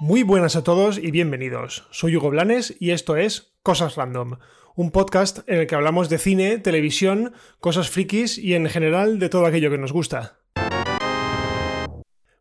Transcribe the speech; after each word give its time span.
Muy 0.00 0.22
buenas 0.22 0.56
a 0.56 0.64
todos 0.64 0.96
y 0.96 1.10
bienvenidos. 1.10 1.86
Soy 1.90 2.16
Hugo 2.16 2.30
Blanes 2.30 2.74
y 2.80 2.92
esto 2.92 3.18
es 3.18 3.52
Cosas 3.62 3.96
Random, 3.96 4.38
un 4.74 4.92
podcast 4.92 5.40
en 5.46 5.58
el 5.58 5.66
que 5.66 5.74
hablamos 5.74 6.08
de 6.08 6.16
cine, 6.16 6.56
televisión, 6.56 7.34
cosas 7.58 7.90
frikis 7.90 8.38
y 8.38 8.54
en 8.54 8.66
general 8.66 9.18
de 9.18 9.28
todo 9.28 9.44
aquello 9.44 9.70
que 9.70 9.76
nos 9.76 9.92
gusta. 9.92 10.40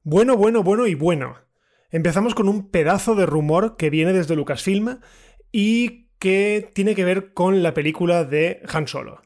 Bueno, 0.03 0.37
bueno, 0.37 0.63
bueno 0.63 0.87
y 0.87 0.95
bueno. 0.95 1.35
Empezamos 1.91 2.33
con 2.33 2.47
un 2.47 2.69
pedazo 2.69 3.13
de 3.13 3.25
rumor 3.25 3.75
que 3.75 3.89
viene 3.89 4.13
desde 4.13 4.37
Lucasfilm 4.37 5.01
y 5.51 6.07
que 6.17 6.71
tiene 6.73 6.95
que 6.95 7.03
ver 7.03 7.33
con 7.33 7.61
la 7.61 7.73
película 7.73 8.23
de 8.23 8.61
Han 8.71 8.87
Solo. 8.87 9.21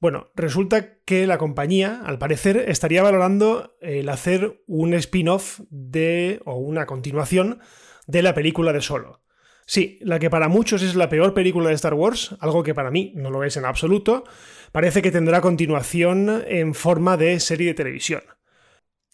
Bueno, 0.00 0.30
resulta 0.36 0.98
que 1.04 1.26
la 1.26 1.38
compañía, 1.38 2.00
al 2.04 2.18
parecer, 2.18 2.56
estaría 2.68 3.02
valorando 3.02 3.76
el 3.80 4.08
hacer 4.08 4.62
un 4.66 4.94
spin-off 4.94 5.60
de. 5.70 6.40
o 6.44 6.56
una 6.56 6.86
continuación 6.86 7.60
de 8.06 8.22
la 8.22 8.34
película 8.34 8.72
de 8.72 8.80
Solo. 8.80 9.22
Sí, 9.66 9.98
la 10.00 10.18
que 10.18 10.30
para 10.30 10.48
muchos 10.48 10.82
es 10.82 10.94
la 10.94 11.10
peor 11.10 11.34
película 11.34 11.68
de 11.68 11.74
Star 11.74 11.92
Wars, 11.92 12.34
algo 12.40 12.62
que 12.62 12.74
para 12.74 12.90
mí 12.90 13.12
no 13.16 13.30
lo 13.30 13.44
es 13.44 13.56
en 13.58 13.66
absoluto, 13.66 14.24
parece 14.72 15.02
que 15.02 15.10
tendrá 15.10 15.42
continuación 15.42 16.42
en 16.46 16.72
forma 16.72 17.18
de 17.18 17.38
serie 17.38 17.66
de 17.66 17.74
televisión. 17.74 18.22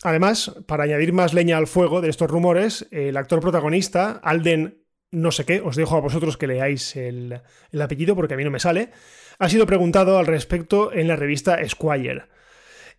Además, 0.04 0.54
para 0.68 0.84
añadir 0.84 1.12
más 1.12 1.34
leña 1.34 1.56
al 1.56 1.66
fuego 1.66 2.00
de 2.00 2.10
estos 2.10 2.30
rumores, 2.30 2.86
el 2.92 3.16
actor 3.16 3.40
protagonista, 3.40 4.20
Alden 4.22 4.83
no 5.14 5.30
sé 5.30 5.44
qué, 5.44 5.60
os 5.60 5.76
dejo 5.76 5.96
a 5.96 6.00
vosotros 6.00 6.36
que 6.36 6.46
leáis 6.46 6.96
el, 6.96 7.40
el 7.70 7.82
apellido 7.82 8.14
porque 8.14 8.34
a 8.34 8.36
mí 8.36 8.44
no 8.44 8.50
me 8.50 8.60
sale, 8.60 8.90
ha 9.38 9.48
sido 9.48 9.66
preguntado 9.66 10.18
al 10.18 10.26
respecto 10.26 10.92
en 10.92 11.08
la 11.08 11.16
revista 11.16 11.58
Squire. 11.66 12.24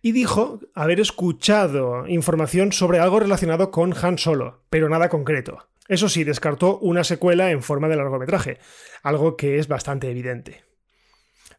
Y 0.02 0.12
dijo 0.12 0.60
haber 0.74 1.00
escuchado 1.00 2.06
información 2.06 2.72
sobre 2.72 2.98
algo 2.98 3.20
relacionado 3.20 3.70
con 3.70 3.94
Han 4.00 4.18
Solo, 4.18 4.62
pero 4.70 4.88
nada 4.88 5.08
concreto. 5.08 5.68
Eso 5.88 6.08
sí, 6.08 6.24
descartó 6.24 6.78
una 6.78 7.04
secuela 7.04 7.50
en 7.50 7.62
forma 7.62 7.88
de 7.88 7.96
largometraje, 7.96 8.58
algo 9.02 9.36
que 9.36 9.58
es 9.58 9.68
bastante 9.68 10.10
evidente. 10.10 10.64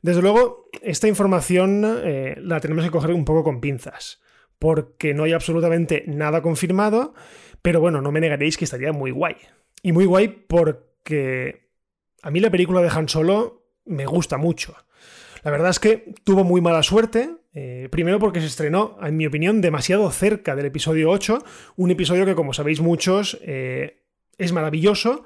Desde 0.01 0.21
luego, 0.21 0.69
esta 0.81 1.07
información 1.07 1.83
eh, 2.03 2.35
la 2.39 2.59
tenemos 2.59 2.83
que 2.83 2.91
coger 2.91 3.11
un 3.11 3.25
poco 3.25 3.43
con 3.43 3.61
pinzas, 3.61 4.21
porque 4.59 5.13
no 5.13 5.23
hay 5.23 5.33
absolutamente 5.33 6.03
nada 6.07 6.41
confirmado, 6.41 7.13
pero 7.61 7.79
bueno, 7.79 8.01
no 8.01 8.11
me 8.11 8.19
negaréis 8.19 8.57
que 8.57 8.65
estaría 8.65 8.91
muy 8.91 9.11
guay. 9.11 9.37
Y 9.81 9.91
muy 9.91 10.05
guay 10.05 10.27
porque 10.27 11.69
a 12.21 12.31
mí 12.31 12.39
la 12.39 12.49
película 12.49 12.81
de 12.81 12.89
Han 12.89 13.09
Solo 13.09 13.67
me 13.85 14.05
gusta 14.05 14.37
mucho. 14.37 14.75
La 15.43 15.51
verdad 15.51 15.69
es 15.69 15.79
que 15.79 16.13
tuvo 16.23 16.43
muy 16.43 16.61
mala 16.61 16.83
suerte, 16.83 17.29
eh, 17.53 17.87
primero 17.89 18.19
porque 18.19 18.41
se 18.41 18.47
estrenó, 18.47 18.97
en 19.01 19.15
mi 19.15 19.25
opinión, 19.25 19.61
demasiado 19.61 20.09
cerca 20.11 20.55
del 20.55 20.65
episodio 20.65 21.09
8, 21.09 21.43
un 21.77 21.91
episodio 21.91 22.25
que, 22.25 22.35
como 22.35 22.53
sabéis 22.53 22.81
muchos, 22.81 23.37
eh, 23.41 24.03
es 24.37 24.51
maravilloso, 24.51 25.23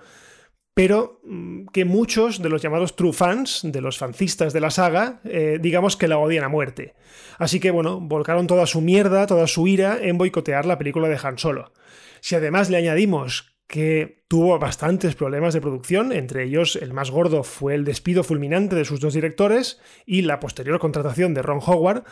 pero 0.73 1.19
mm, 1.23 1.67
que 1.73 1.85
muchos 1.85 2.41
de 2.41 2.49
los 2.49 2.61
llamados 2.61 2.95
true 2.95 3.13
fans, 3.13 3.61
de 3.63 3.81
los 3.81 3.97
fancistas 3.97 4.53
de 4.53 4.61
la 4.61 4.69
saga, 4.69 5.21
eh, 5.23 5.57
digamos 5.59 5.97
que 5.97 6.07
la 6.07 6.17
odian 6.17 6.43
a 6.43 6.49
muerte. 6.49 6.93
Así 7.37 7.59
que, 7.59 7.71
bueno, 7.71 7.99
volcaron 7.99 8.47
toda 8.47 8.65
su 8.67 8.81
mierda, 8.81 9.27
toda 9.27 9.47
su 9.47 9.67
ira 9.67 9.97
en 10.01 10.17
boicotear 10.17 10.65
la 10.65 10.77
película 10.77 11.07
de 11.07 11.19
Han 11.21 11.37
Solo. 11.37 11.73
Si 12.19 12.35
además 12.35 12.69
le 12.69 12.77
añadimos 12.77 13.50
que 13.71 14.25
tuvo 14.27 14.59
bastantes 14.59 15.15
problemas 15.15 15.53
de 15.53 15.61
producción, 15.61 16.11
entre 16.11 16.43
ellos 16.43 16.75
el 16.75 16.91
más 16.91 17.09
gordo 17.09 17.43
fue 17.43 17.73
el 17.73 17.85
despido 17.85 18.23
fulminante 18.23 18.75
de 18.75 18.83
sus 18.83 18.99
dos 18.99 19.13
directores 19.13 19.79
y 20.05 20.23
la 20.23 20.41
posterior 20.41 20.77
contratación 20.77 21.33
de 21.33 21.41
Ron 21.41 21.61
Howard, 21.65 22.03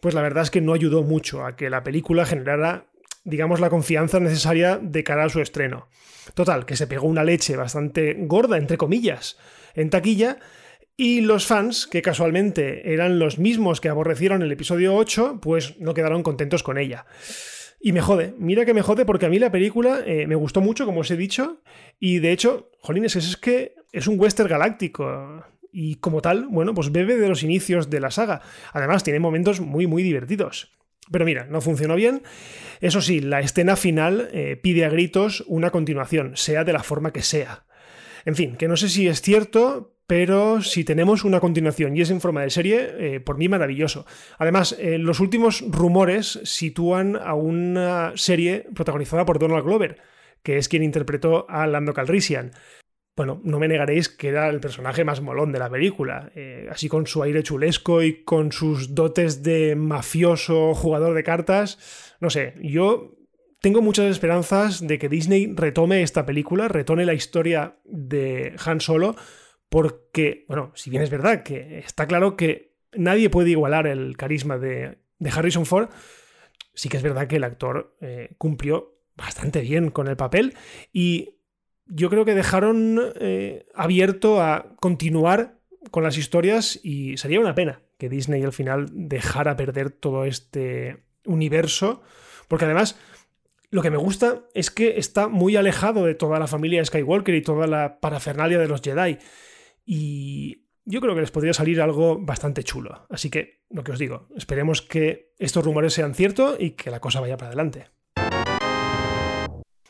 pues 0.00 0.14
la 0.14 0.22
verdad 0.22 0.44
es 0.44 0.50
que 0.50 0.60
no 0.60 0.74
ayudó 0.74 1.02
mucho 1.02 1.44
a 1.44 1.56
que 1.56 1.70
la 1.70 1.82
película 1.82 2.24
generara 2.24 2.86
digamos, 3.24 3.60
la 3.60 3.68
confianza 3.68 4.20
necesaria 4.20 4.78
de 4.80 5.04
cara 5.04 5.24
a 5.24 5.28
su 5.28 5.40
estreno. 5.40 5.88
Total, 6.32 6.64
que 6.64 6.76
se 6.76 6.86
pegó 6.86 7.06
una 7.06 7.24
leche 7.24 7.56
bastante 7.56 8.16
gorda, 8.20 8.56
entre 8.56 8.78
comillas, 8.78 9.36
en 9.74 9.90
taquilla, 9.90 10.38
y 10.96 11.20
los 11.20 11.44
fans, 11.44 11.86
que 11.86 12.00
casualmente 12.00 12.94
eran 12.94 13.18
los 13.18 13.38
mismos 13.38 13.82
que 13.82 13.90
aborrecieron 13.90 14.42
el 14.42 14.52
episodio 14.52 14.96
8, 14.96 15.40
pues 15.42 15.78
no 15.78 15.92
quedaron 15.92 16.22
contentos 16.22 16.62
con 16.62 16.78
ella. 16.78 17.04
Y 17.80 17.92
me 17.92 18.00
jode, 18.00 18.34
mira 18.38 18.64
que 18.64 18.74
me 18.74 18.82
jode 18.82 19.04
porque 19.04 19.26
a 19.26 19.28
mí 19.28 19.38
la 19.38 19.52
película 19.52 20.00
eh, 20.04 20.26
me 20.26 20.34
gustó 20.34 20.60
mucho, 20.60 20.84
como 20.84 21.00
os 21.00 21.10
he 21.10 21.16
dicho, 21.16 21.62
y 22.00 22.18
de 22.18 22.32
hecho, 22.32 22.70
jolines, 22.80 23.14
es 23.14 23.36
que 23.36 23.76
es 23.92 24.06
un 24.08 24.18
western 24.18 24.48
galáctico. 24.48 25.44
Y 25.70 25.96
como 25.96 26.22
tal, 26.22 26.46
bueno, 26.48 26.74
pues 26.74 26.90
bebe 26.90 27.16
de 27.16 27.28
los 27.28 27.42
inicios 27.42 27.90
de 27.90 28.00
la 28.00 28.10
saga. 28.10 28.40
Además, 28.72 29.04
tiene 29.04 29.20
momentos 29.20 29.60
muy, 29.60 29.86
muy 29.86 30.02
divertidos. 30.02 30.72
Pero 31.10 31.24
mira, 31.24 31.46
no 31.46 31.60
funcionó 31.60 31.94
bien. 31.94 32.22
Eso 32.80 33.00
sí, 33.00 33.20
la 33.20 33.40
escena 33.40 33.76
final 33.76 34.28
eh, 34.32 34.58
pide 34.60 34.84
a 34.84 34.88
gritos 34.88 35.44
una 35.46 35.70
continuación, 35.70 36.36
sea 36.36 36.64
de 36.64 36.72
la 36.72 36.82
forma 36.82 37.12
que 37.12 37.22
sea. 37.22 37.64
En 38.24 38.34
fin, 38.34 38.56
que 38.56 38.68
no 38.68 38.76
sé 38.76 38.88
si 38.88 39.08
es 39.08 39.22
cierto, 39.22 39.97
pero 40.08 40.62
si 40.62 40.84
tenemos 40.84 41.22
una 41.22 41.38
continuación 41.38 41.94
y 41.94 42.00
es 42.00 42.10
en 42.10 42.22
forma 42.22 42.40
de 42.40 42.48
serie, 42.48 42.94
eh, 42.98 43.20
por 43.20 43.36
mí 43.36 43.46
maravilloso. 43.46 44.06
Además, 44.38 44.74
eh, 44.78 44.96
los 44.96 45.20
últimos 45.20 45.62
rumores 45.68 46.40
sitúan 46.44 47.14
a 47.14 47.34
una 47.34 48.12
serie 48.16 48.64
protagonizada 48.74 49.26
por 49.26 49.38
Donald 49.38 49.66
Glover, 49.66 49.98
que 50.42 50.56
es 50.56 50.70
quien 50.70 50.82
interpretó 50.82 51.44
a 51.50 51.66
Lando 51.66 51.92
Calrissian. 51.92 52.52
Bueno, 53.16 53.42
no 53.44 53.58
me 53.58 53.68
negaréis 53.68 54.08
que 54.08 54.28
era 54.28 54.48
el 54.48 54.60
personaje 54.60 55.04
más 55.04 55.20
molón 55.20 55.52
de 55.52 55.58
la 55.58 55.68
película, 55.68 56.32
eh, 56.34 56.68
así 56.70 56.88
con 56.88 57.06
su 57.06 57.22
aire 57.22 57.42
chulesco 57.42 58.02
y 58.02 58.24
con 58.24 58.50
sus 58.50 58.94
dotes 58.94 59.42
de 59.42 59.76
mafioso 59.76 60.72
jugador 60.72 61.14
de 61.14 61.22
cartas. 61.22 62.16
No 62.18 62.30
sé, 62.30 62.54
yo 62.62 63.14
tengo 63.60 63.82
muchas 63.82 64.10
esperanzas 64.10 64.86
de 64.86 64.98
que 64.98 65.10
Disney 65.10 65.52
retome 65.54 66.00
esta 66.00 66.24
película, 66.24 66.66
retome 66.66 67.04
la 67.04 67.12
historia 67.12 67.76
de 67.84 68.54
Han 68.64 68.80
Solo, 68.80 69.14
porque, 69.68 70.44
bueno, 70.48 70.72
si 70.74 70.90
bien 70.90 71.02
es 71.02 71.10
verdad 71.10 71.42
que 71.42 71.78
está 71.78 72.06
claro 72.06 72.36
que 72.36 72.76
nadie 72.92 73.30
puede 73.30 73.50
igualar 73.50 73.86
el 73.86 74.16
carisma 74.16 74.58
de, 74.58 74.98
Harrison 75.30 75.66
Ford, 75.66 75.88
sí 76.74 76.88
que 76.88 76.96
es 76.96 77.02
verdad 77.02 77.26
que 77.26 77.36
el 77.36 77.44
actor 77.44 77.96
eh, 78.00 78.34
cumplió 78.38 78.98
bastante 79.16 79.60
bien 79.60 79.90
con 79.90 80.06
el 80.06 80.16
papel 80.16 80.54
y 80.92 81.34
yo 81.86 82.08
creo 82.10 82.24
que 82.24 82.34
dejaron 82.34 83.00
eh, 83.18 83.66
abierto 83.74 84.42
a 84.42 84.76
continuar 84.76 85.58
con 85.90 86.02
las 86.02 86.18
historias 86.18 86.78
y 86.82 87.16
sería 87.16 87.40
una 87.40 87.54
pena 87.54 87.82
que 87.98 88.08
Disney 88.08 88.42
al 88.42 88.52
final 88.52 88.86
dejara 88.92 89.56
perder 89.56 89.90
todo 89.90 90.24
este 90.24 91.02
universo, 91.24 92.02
porque 92.46 92.66
además 92.66 92.96
lo 93.70 93.82
que 93.82 93.90
me 93.90 93.96
gusta 93.96 94.44
es 94.54 94.70
que 94.70 94.98
está 94.98 95.28
muy 95.28 95.56
alejado 95.56 96.04
de 96.04 96.14
toda 96.14 96.38
la 96.38 96.46
familia 96.46 96.84
Skywalker 96.84 97.34
y 97.34 97.42
toda 97.42 97.66
la 97.66 98.00
parafernalia 98.00 98.58
de 98.58 98.68
los 98.68 98.80
Jedi. 98.80 99.18
Y 99.90 100.66
yo 100.84 101.00
creo 101.00 101.14
que 101.14 101.22
les 101.22 101.30
podría 101.30 101.54
salir 101.54 101.80
algo 101.80 102.18
bastante 102.18 102.62
chulo. 102.62 103.06
Así 103.08 103.30
que, 103.30 103.62
lo 103.70 103.82
que 103.82 103.92
os 103.92 103.98
digo, 103.98 104.28
esperemos 104.36 104.82
que 104.82 105.32
estos 105.38 105.64
rumores 105.64 105.94
sean 105.94 106.14
ciertos 106.14 106.56
y 106.60 106.72
que 106.72 106.90
la 106.90 107.00
cosa 107.00 107.20
vaya 107.20 107.38
para 107.38 107.48
adelante. 107.48 107.86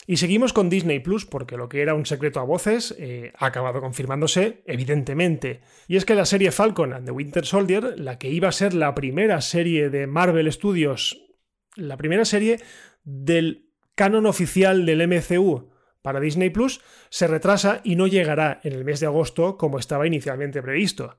Y 0.06 0.18
seguimos 0.18 0.52
con 0.52 0.70
Disney 0.70 1.00
Plus 1.00 1.26
porque 1.26 1.56
lo 1.56 1.68
que 1.68 1.82
era 1.82 1.94
un 1.94 2.06
secreto 2.06 2.38
a 2.38 2.44
voces 2.44 2.94
eh, 2.96 3.32
ha 3.36 3.46
acabado 3.46 3.80
confirmándose, 3.80 4.62
evidentemente. 4.66 5.62
Y 5.88 5.96
es 5.96 6.04
que 6.04 6.14
la 6.14 6.26
serie 6.26 6.52
Falcon 6.52 6.92
and 6.92 7.04
the 7.04 7.10
Winter 7.10 7.44
Soldier, 7.44 7.98
la 7.98 8.20
que 8.20 8.30
iba 8.30 8.48
a 8.48 8.52
ser 8.52 8.74
la 8.74 8.94
primera 8.94 9.40
serie 9.40 9.90
de 9.90 10.06
Marvel 10.06 10.50
Studios, 10.52 11.26
la 11.74 11.96
primera 11.96 12.24
serie 12.24 12.60
del 13.02 13.72
canon 13.96 14.26
oficial 14.26 14.86
del 14.86 15.08
MCU 15.08 15.70
para 16.02 16.20
Disney 16.20 16.50
Plus 16.50 16.80
se 17.10 17.26
retrasa 17.26 17.80
y 17.84 17.96
no 17.96 18.06
llegará 18.06 18.60
en 18.62 18.72
el 18.72 18.84
mes 18.84 19.00
de 19.00 19.06
agosto 19.06 19.56
como 19.56 19.78
estaba 19.78 20.06
inicialmente 20.06 20.62
previsto. 20.62 21.18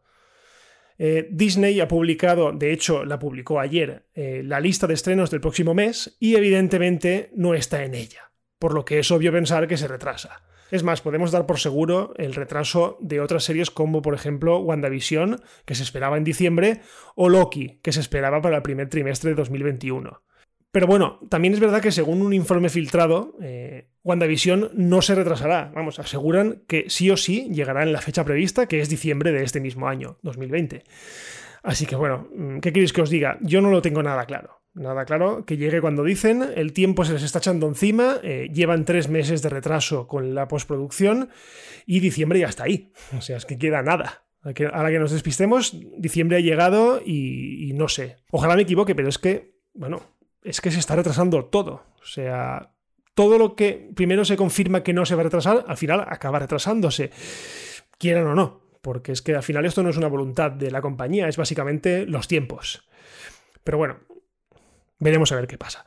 Eh, 0.97 1.27
Disney 1.31 1.79
ha 1.79 1.87
publicado, 1.87 2.51
de 2.51 2.73
hecho 2.73 3.05
la 3.05 3.19
publicó 3.19 3.59
ayer, 3.59 4.05
eh, 4.13 4.41
la 4.43 4.59
lista 4.59 4.85
de 4.85 4.95
estrenos 4.95 5.31
del 5.31 5.39
próximo 5.39 5.73
mes 5.73 6.17
y 6.19 6.35
evidentemente 6.35 7.31
no 7.35 7.53
está 7.53 7.83
en 7.85 7.95
ella, 7.95 8.31
por 8.59 8.73
lo 8.73 8.83
que 8.83 8.99
es 8.99 9.09
obvio 9.09 9.31
pensar 9.31 9.67
que 9.67 9.77
se 9.77 9.87
retrasa. 9.87 10.43
Es 10.71 10.83
más, 10.83 11.01
podemos 11.01 11.31
dar 11.31 11.45
por 11.45 11.59
seguro 11.59 12.13
el 12.17 12.35
retraso 12.35 12.97
de 12.99 13.21
otras 13.21 13.43
series 13.43 13.71
como 13.71 14.01
por 14.01 14.13
ejemplo 14.13 14.59
WandaVision, 14.59 15.41
que 15.65 15.73
se 15.73 15.83
esperaba 15.83 16.17
en 16.17 16.23
diciembre, 16.23 16.81
o 17.15 17.29
Loki, 17.29 17.79
que 17.81 17.91
se 17.91 18.01
esperaba 18.01 18.41
para 18.41 18.57
el 18.57 18.61
primer 18.61 18.89
trimestre 18.89 19.31
de 19.31 19.35
2021. 19.35 20.21
Pero 20.71 20.85
bueno, 20.85 21.19
también 21.29 21.53
es 21.53 21.59
verdad 21.59 21.81
que 21.81 21.91
según 21.91 22.21
un 22.21 22.33
informe 22.33 22.69
filtrado, 22.69 23.35
eh, 23.41 23.88
WandaVision 24.09 24.71
no 24.73 25.01
se 25.01 25.15
retrasará. 25.15 25.71
Vamos, 25.73 25.99
aseguran 25.99 26.63
que 26.67 26.89
sí 26.89 27.09
o 27.11 27.17
sí 27.17 27.47
llegará 27.51 27.83
en 27.83 27.93
la 27.93 28.01
fecha 28.01 28.25
prevista, 28.25 28.67
que 28.67 28.81
es 28.81 28.89
diciembre 28.89 29.31
de 29.31 29.43
este 29.43 29.59
mismo 29.59 29.87
año, 29.87 30.17
2020. 30.23 30.83
Así 31.63 31.85
que 31.85 31.95
bueno, 31.95 32.27
mm, 32.35 32.59
¿qué 32.59 32.73
queréis 32.73 32.93
que 32.93 33.01
os 33.01 33.09
diga? 33.09 33.37
Yo 33.41 33.61
no 33.61 33.69
lo 33.69 33.81
tengo 33.81 34.01
nada 34.01 34.25
claro. 34.25 34.61
Nada 34.73 35.05
claro, 35.05 35.45
que 35.45 35.57
llegue 35.57 35.81
cuando 35.81 36.03
dicen, 36.03 36.43
el 36.55 36.73
tiempo 36.73 37.03
se 37.03 37.13
les 37.13 37.23
está 37.23 37.39
echando 37.39 37.67
encima, 37.67 38.17
eh, 38.23 38.49
llevan 38.53 38.85
tres 38.85 39.09
meses 39.09 39.41
de 39.41 39.49
retraso 39.49 40.07
con 40.07 40.35
la 40.35 40.47
postproducción 40.47 41.29
y 41.85 41.99
diciembre 41.99 42.39
ya 42.39 42.47
está 42.47 42.63
ahí. 42.63 42.91
O 43.17 43.21
sea, 43.21 43.37
es 43.37 43.45
que 43.45 43.57
queda 43.57 43.81
nada. 43.81 44.25
Ahora 44.41 44.89
que 44.89 44.99
nos 44.99 45.11
despistemos, 45.11 45.77
diciembre 45.97 46.37
ha 46.37 46.41
llegado 46.41 47.01
y, 47.05 47.69
y 47.69 47.73
no 47.73 47.89
sé. 47.89 48.17
Ojalá 48.31 48.55
me 48.55 48.61
equivoque, 48.61 48.95
pero 48.95 49.09
es 49.09 49.17
que, 49.17 49.59
bueno, 49.73 50.01
es 50.43 50.61
que 50.61 50.71
se 50.71 50.79
está 50.79 50.95
retrasando 50.95 51.45
todo. 51.45 51.83
O 52.01 52.05
sea, 52.05 52.71
todo 53.19 53.37
lo 53.37 53.53
que 53.53 53.91
primero 53.97 54.23
se 54.23 54.37
confirma 54.37 54.81
que 54.81 54.93
no 54.93 55.05
se 55.05 55.13
va 55.13 55.19
a 55.19 55.23
retrasar, 55.25 55.65
al 55.67 55.75
final 55.75 56.05
acaba 56.07 56.39
retrasándose, 56.39 57.11
quieran 57.97 58.25
o 58.27 58.33
no, 58.33 58.61
porque 58.81 59.11
es 59.11 59.21
que 59.21 59.35
al 59.35 59.43
final 59.43 59.65
esto 59.65 59.83
no 59.83 59.89
es 59.89 59.97
una 59.97 60.07
voluntad 60.07 60.51
de 60.51 60.71
la 60.71 60.81
compañía, 60.81 61.27
es 61.27 61.35
básicamente 61.35 62.05
los 62.05 62.29
tiempos. 62.29 62.87
Pero 63.65 63.77
bueno, 63.77 63.97
veremos 64.99 65.33
a 65.33 65.35
ver 65.35 65.47
qué 65.47 65.57
pasa. 65.57 65.83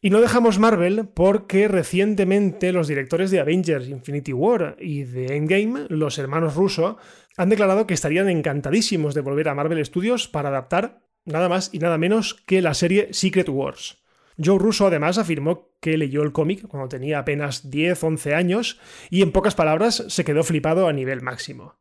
Y 0.00 0.10
no 0.10 0.20
dejamos 0.20 0.58
Marvel 0.58 1.06
porque 1.14 1.68
recientemente 1.68 2.72
los 2.72 2.88
directores 2.88 3.30
de 3.30 3.38
Avengers 3.38 3.86
Infinity 3.86 4.32
War 4.32 4.74
y 4.80 5.04
de 5.04 5.36
Endgame, 5.36 5.86
los 5.88 6.18
hermanos 6.18 6.56
Russo, 6.56 6.98
han 7.36 7.48
declarado 7.48 7.86
que 7.86 7.94
estarían 7.94 8.28
encantadísimos 8.28 9.14
de 9.14 9.20
volver 9.20 9.48
a 9.48 9.54
Marvel 9.54 9.86
Studios 9.86 10.26
para 10.26 10.48
adaptar 10.48 11.04
nada 11.24 11.48
más 11.48 11.70
y 11.72 11.78
nada 11.78 11.96
menos 11.96 12.34
que 12.34 12.60
la 12.60 12.74
serie 12.74 13.10
Secret 13.12 13.48
Wars. 13.48 14.03
Joe 14.42 14.58
Russo 14.58 14.86
además 14.86 15.18
afirmó 15.18 15.70
que 15.80 15.96
leyó 15.96 16.22
el 16.22 16.32
cómic 16.32 16.66
cuando 16.66 16.88
tenía 16.88 17.18
apenas 17.18 17.70
10-11 17.70 18.34
años 18.34 18.80
y 19.10 19.22
en 19.22 19.32
pocas 19.32 19.54
palabras 19.54 20.04
se 20.08 20.24
quedó 20.24 20.42
flipado 20.42 20.88
a 20.88 20.92
nivel 20.92 21.22
máximo. 21.22 21.76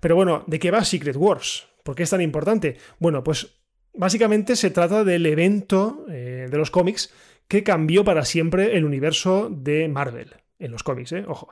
Pero 0.00 0.16
bueno, 0.16 0.44
¿de 0.46 0.58
qué 0.58 0.70
va 0.70 0.84
Secret 0.84 1.16
Wars? 1.16 1.68
¿Por 1.82 1.94
qué 1.94 2.02
es 2.02 2.10
tan 2.10 2.20
importante? 2.20 2.78
Bueno, 2.98 3.22
pues 3.22 3.60
básicamente 3.92 4.56
se 4.56 4.70
trata 4.70 5.04
del 5.04 5.26
evento 5.26 6.04
eh, 6.10 6.48
de 6.50 6.58
los 6.58 6.70
cómics 6.70 7.12
que 7.48 7.62
cambió 7.62 8.04
para 8.04 8.24
siempre 8.24 8.76
el 8.76 8.84
universo 8.84 9.48
de 9.50 9.88
Marvel. 9.88 10.34
En 10.64 10.70
los 10.70 10.82
cómics, 10.82 11.12
¿eh? 11.12 11.26
Ojo. 11.28 11.50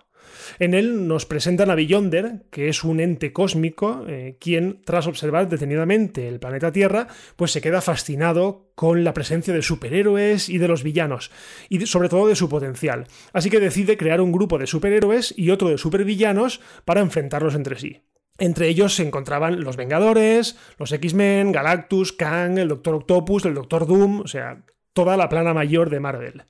En 0.58 0.72
él 0.72 1.06
nos 1.06 1.26
presentan 1.26 1.70
a 1.70 1.74
Beyonder, 1.74 2.46
que 2.50 2.70
es 2.70 2.82
un 2.82 2.98
ente 2.98 3.30
cósmico, 3.30 4.06
eh, 4.08 4.38
quien, 4.40 4.80
tras 4.86 5.06
observar 5.06 5.50
detenidamente 5.50 6.28
el 6.28 6.40
planeta 6.40 6.72
Tierra, 6.72 7.08
pues 7.36 7.50
se 7.50 7.60
queda 7.60 7.82
fascinado 7.82 8.72
con 8.74 9.04
la 9.04 9.12
presencia 9.12 9.52
de 9.52 9.60
superhéroes 9.60 10.48
y 10.48 10.56
de 10.56 10.66
los 10.66 10.82
villanos, 10.82 11.30
y 11.68 11.84
sobre 11.84 12.08
todo 12.08 12.26
de 12.26 12.36
su 12.36 12.48
potencial. 12.48 13.06
Así 13.34 13.50
que 13.50 13.60
decide 13.60 13.98
crear 13.98 14.22
un 14.22 14.32
grupo 14.32 14.56
de 14.56 14.66
superhéroes 14.66 15.34
y 15.36 15.50
otro 15.50 15.68
de 15.68 15.76
supervillanos 15.76 16.62
para 16.86 17.02
enfrentarlos 17.02 17.54
entre 17.54 17.78
sí. 17.78 18.00
Entre 18.38 18.68
ellos 18.68 18.94
se 18.94 19.06
encontraban 19.06 19.62
los 19.62 19.76
Vengadores, 19.76 20.56
los 20.78 20.90
X-Men, 20.90 21.52
Galactus, 21.52 22.14
Kang, 22.14 22.56
el 22.56 22.68
Doctor 22.68 22.94
Octopus, 22.94 23.44
el 23.44 23.52
Doctor 23.52 23.86
Doom, 23.86 24.22
o 24.22 24.26
sea, 24.26 24.64
toda 24.94 25.18
la 25.18 25.28
plana 25.28 25.52
mayor 25.52 25.90
de 25.90 26.00
Marvel. 26.00 26.44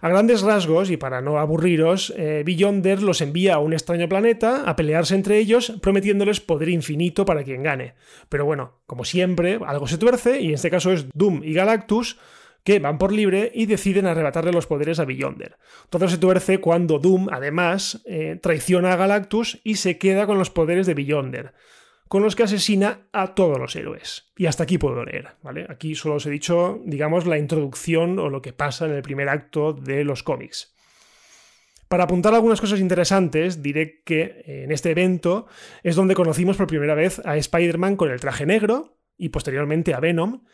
A 0.00 0.08
grandes 0.08 0.42
rasgos, 0.42 0.90
y 0.90 0.96
para 0.96 1.20
no 1.20 1.38
aburriros, 1.38 2.12
eh, 2.16 2.42
Beyonder 2.44 3.02
los 3.02 3.20
envía 3.20 3.54
a 3.54 3.58
un 3.58 3.72
extraño 3.72 4.08
planeta 4.08 4.62
a 4.68 4.76
pelearse 4.76 5.14
entre 5.14 5.38
ellos, 5.38 5.72
prometiéndoles 5.80 6.40
poder 6.40 6.68
infinito 6.68 7.24
para 7.24 7.44
quien 7.44 7.62
gane. 7.62 7.94
Pero 8.28 8.44
bueno, 8.44 8.74
como 8.86 9.04
siempre, 9.04 9.58
algo 9.66 9.86
se 9.86 9.98
tuerce, 9.98 10.40
y 10.40 10.48
en 10.48 10.54
este 10.54 10.70
caso 10.70 10.92
es 10.92 11.06
Doom 11.14 11.42
y 11.44 11.52
Galactus, 11.52 12.18
que 12.64 12.80
van 12.80 12.98
por 12.98 13.12
libre 13.12 13.50
y 13.54 13.66
deciden 13.66 14.06
arrebatarle 14.06 14.52
los 14.52 14.66
poderes 14.66 14.98
a 14.98 15.04
Beyonder. 15.04 15.56
Todo 15.90 16.08
se 16.08 16.18
tuerce 16.18 16.58
cuando 16.58 16.98
Doom, 16.98 17.28
además, 17.30 18.02
eh, 18.04 18.38
traiciona 18.42 18.92
a 18.92 18.96
Galactus 18.96 19.60
y 19.64 19.76
se 19.76 19.96
queda 19.96 20.26
con 20.26 20.38
los 20.38 20.50
poderes 20.50 20.86
de 20.86 20.94
Beyonder 20.94 21.54
con 22.08 22.22
los 22.22 22.34
que 22.34 22.42
asesina 22.42 23.08
a 23.12 23.34
todos 23.34 23.58
los 23.58 23.76
héroes. 23.76 24.32
Y 24.36 24.46
hasta 24.46 24.64
aquí 24.64 24.78
puedo 24.78 25.04
leer, 25.04 25.28
¿vale? 25.42 25.66
Aquí 25.68 25.94
solo 25.94 26.16
os 26.16 26.26
he 26.26 26.30
dicho, 26.30 26.80
digamos, 26.84 27.26
la 27.26 27.38
introducción 27.38 28.18
o 28.18 28.28
lo 28.28 28.42
que 28.42 28.52
pasa 28.52 28.86
en 28.86 28.92
el 28.92 29.02
primer 29.02 29.28
acto 29.28 29.72
de 29.72 30.04
los 30.04 30.22
cómics. 30.22 30.74
Para 31.88 32.04
apuntar 32.04 32.34
algunas 32.34 32.60
cosas 32.60 32.80
interesantes, 32.80 33.62
diré 33.62 34.02
que 34.04 34.42
en 34.46 34.72
este 34.72 34.90
evento 34.90 35.46
es 35.82 35.96
donde 35.96 36.14
conocimos 36.14 36.56
por 36.56 36.66
primera 36.66 36.94
vez 36.94 37.20
a 37.24 37.36
Spider-Man 37.36 37.96
con 37.96 38.10
el 38.10 38.20
traje 38.20 38.44
negro 38.44 38.98
y 39.16 39.30
posteriormente 39.30 39.94
a 39.94 40.00
Venom. 40.00 40.44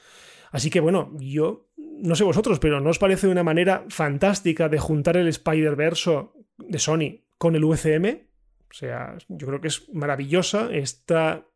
Así 0.53 0.71
que 0.71 0.79
bueno, 0.79 1.13
yo 1.19 1.69
no 1.77 2.15
sé 2.15 2.23
vosotros, 2.23 2.61
pero 2.61 2.81
¿no 2.81 2.91
os 2.91 3.01
parece 3.01 3.27
una 3.27 3.43
manera 3.43 3.85
fantástica 3.89 4.69
de 4.69 4.79
juntar 4.79 5.17
el 5.17 5.27
Spider-Verse 5.27 6.29
de 6.59 6.79
Sony 6.79 7.25
con 7.37 7.57
el 7.57 7.65
UCM? 7.65 8.34
O 8.75 8.77
sea, 8.77 9.17
yo 9.29 9.47
creo 9.47 9.61
que 9.61 9.69
es 9.69 9.89
maravillosa 9.93 10.69
esta 10.73 11.47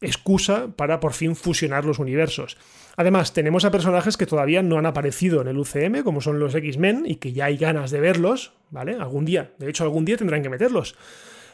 excusa 0.00 0.74
para 0.74 1.00
por 1.00 1.12
fin 1.12 1.36
fusionar 1.36 1.84
los 1.84 1.98
universos. 1.98 2.56
Además, 2.96 3.34
tenemos 3.34 3.66
a 3.66 3.70
personajes 3.70 4.16
que 4.16 4.24
todavía 4.24 4.62
no 4.62 4.78
han 4.78 4.86
aparecido 4.86 5.42
en 5.42 5.48
el 5.48 5.58
UCM, 5.58 6.02
como 6.02 6.22
son 6.22 6.38
los 6.38 6.54
X-Men, 6.54 7.04
y 7.04 7.16
que 7.16 7.34
ya 7.34 7.44
hay 7.44 7.58
ganas 7.58 7.90
de 7.90 8.00
verlos, 8.00 8.54
¿vale? 8.70 8.94
Algún 8.94 9.26
día. 9.26 9.52
De 9.58 9.68
hecho, 9.68 9.84
algún 9.84 10.06
día 10.06 10.16
tendrán 10.16 10.42
que 10.42 10.48
meterlos. 10.48 10.96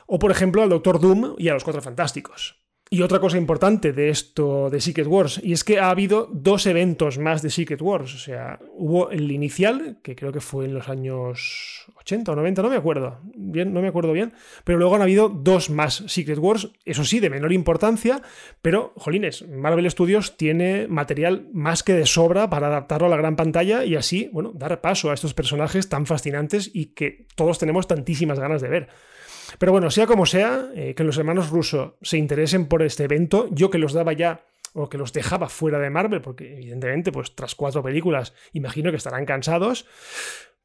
O, 0.06 0.20
por 0.20 0.30
ejemplo, 0.30 0.62
al 0.62 0.68
Doctor 0.68 1.00
Doom 1.00 1.34
y 1.36 1.48
a 1.48 1.54
los 1.54 1.64
Cuatro 1.64 1.82
Fantásticos. 1.82 2.62
Y 2.90 3.02
otra 3.02 3.20
cosa 3.20 3.36
importante 3.36 3.92
de 3.92 4.08
esto 4.08 4.70
de 4.70 4.80
Secret 4.80 5.06
Wars, 5.06 5.40
y 5.44 5.52
es 5.52 5.62
que 5.62 5.78
ha 5.78 5.90
habido 5.90 6.26
dos 6.32 6.66
eventos 6.66 7.18
más 7.18 7.42
de 7.42 7.50
Secret 7.50 7.82
Wars. 7.82 8.14
O 8.14 8.18
sea, 8.18 8.58
hubo 8.72 9.10
el 9.10 9.30
inicial, 9.30 9.98
que 10.02 10.16
creo 10.16 10.32
que 10.32 10.40
fue 10.40 10.64
en 10.64 10.72
los 10.72 10.88
años 10.88 11.84
80 11.96 12.32
o 12.32 12.36
90, 12.36 12.62
no 12.62 12.70
me 12.70 12.76
acuerdo. 12.76 13.18
Bien, 13.34 13.74
no 13.74 13.82
me 13.82 13.88
acuerdo 13.88 14.12
bien. 14.12 14.32
Pero 14.64 14.78
luego 14.78 14.96
han 14.96 15.02
habido 15.02 15.28
dos 15.28 15.68
más 15.68 16.02
Secret 16.06 16.38
Wars, 16.38 16.70
eso 16.86 17.04
sí, 17.04 17.20
de 17.20 17.28
menor 17.28 17.52
importancia. 17.52 18.22
Pero, 18.62 18.94
jolines, 18.96 19.46
Marvel 19.46 19.90
Studios 19.90 20.38
tiene 20.38 20.88
material 20.88 21.48
más 21.52 21.82
que 21.82 21.92
de 21.92 22.06
sobra 22.06 22.48
para 22.48 22.68
adaptarlo 22.68 23.06
a 23.06 23.10
la 23.10 23.16
gran 23.18 23.36
pantalla 23.36 23.84
y 23.84 23.96
así, 23.96 24.30
bueno, 24.32 24.52
dar 24.54 24.80
paso 24.80 25.10
a 25.10 25.14
estos 25.14 25.34
personajes 25.34 25.90
tan 25.90 26.06
fascinantes 26.06 26.70
y 26.72 26.94
que 26.94 27.26
todos 27.36 27.58
tenemos 27.58 27.86
tantísimas 27.86 28.40
ganas 28.40 28.62
de 28.62 28.68
ver. 28.68 28.88
Pero 29.58 29.72
bueno, 29.72 29.90
sea 29.90 30.06
como 30.06 30.26
sea, 30.26 30.70
eh, 30.74 30.94
que 30.94 31.04
los 31.04 31.16
hermanos 31.16 31.50
rusos 31.50 31.92
se 32.02 32.18
interesen 32.18 32.66
por 32.66 32.82
este 32.82 33.04
evento, 33.04 33.48
yo 33.50 33.70
que 33.70 33.78
los 33.78 33.92
daba 33.92 34.12
ya 34.12 34.44
o 34.74 34.88
que 34.88 34.98
los 34.98 35.12
dejaba 35.12 35.48
fuera 35.48 35.78
de 35.78 35.90
Marvel, 35.90 36.20
porque 36.20 36.54
evidentemente, 36.54 37.10
pues 37.12 37.34
tras 37.34 37.54
cuatro 37.54 37.82
películas, 37.82 38.34
imagino 38.52 38.90
que 38.90 38.96
estarán 38.96 39.24
cansados. 39.24 39.86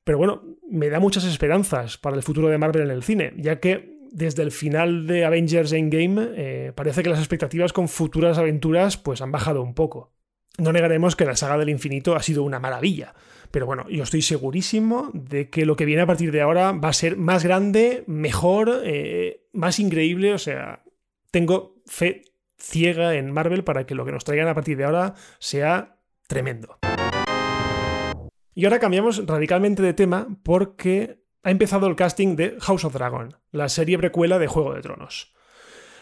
Pero 0.04 0.18
bueno, 0.18 0.44
me 0.70 0.90
da 0.90 1.00
muchas 1.00 1.24
esperanzas 1.24 1.98
para 1.98 2.16
el 2.16 2.24
futuro 2.24 2.50
de 2.50 2.58
Marvel 2.58 2.84
en 2.84 2.92
el 2.92 3.04
cine, 3.04 3.34
ya 3.38 3.60
que 3.60 3.94
desde 4.12 4.44
el 4.44 4.52
final 4.52 5.08
de 5.08 5.26
Avengers 5.26 5.72
Endgame 5.72 6.30
eh, 6.36 6.72
parece 6.76 7.02
que 7.02 7.10
las 7.10 7.20
expectativas 7.20 7.74
con 7.74 7.88
futuras 7.88 8.38
aventuras 8.38 8.98
pues 8.98 9.22
han 9.22 9.32
bajado 9.32 9.64
un 9.64 9.74
poco. 9.74 10.14
No 10.58 10.72
negaremos 10.72 11.16
que 11.16 11.26
la 11.26 11.36
saga 11.36 11.58
del 11.58 11.70
infinito 11.70 12.16
ha 12.16 12.22
sido 12.22 12.44
una 12.44 12.60
maravilla, 12.60 13.16
pero 13.54 13.68
bueno, 13.68 13.88
yo 13.88 14.02
estoy 14.02 14.24
segurísimo 14.24 15.12
de 15.14 15.52
que 15.52 15.68
lo 15.68 15.76
que 15.76 15.86
viene 15.86 16.02
a 16.02 16.08
partir 16.08 16.32
de 16.32 16.42
ahora 16.42 16.72
va 16.72 16.90
a 16.90 16.94
ser 16.94 17.18
más 17.18 17.44
grande, 17.44 18.04
mejor, 18.08 18.82
eh, 18.84 19.46
más 19.54 19.78
increíble. 19.78 20.34
O 20.34 20.40
sea, 20.40 20.84
tengo 21.30 21.76
fe 21.86 22.24
ciega 22.58 23.14
en 23.14 23.30
Marvel 23.30 23.64
para 23.64 23.86
que 23.86 23.94
lo 23.94 24.06
que 24.06 24.12
nos 24.12 24.24
traigan 24.24 24.48
a 24.48 24.56
partir 24.56 24.76
de 24.76 24.86
ahora 24.86 25.14
sea 25.38 26.00
tremendo. 26.26 26.80
Y 28.56 28.66
ahora 28.66 28.80
cambiamos 28.80 29.24
radicalmente 29.24 29.84
de 29.84 29.94
tema 29.94 30.30
porque 30.42 31.24
ha 31.44 31.52
empezado 31.52 31.86
el 31.86 31.96
casting 31.96 32.36
de 32.36 32.58
House 32.60 32.86
of 32.86 32.94
Dragon, 32.96 33.38
la 33.52 33.70
serie 33.70 34.00
precuela 34.00 34.40
de 34.40 34.48
Juego 34.48 34.74
de 34.74 34.82
Tronos. 34.82 35.32